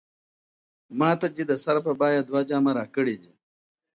[0.99, 3.31] ماته دي د سر په بيه دوه جامه راکړي دي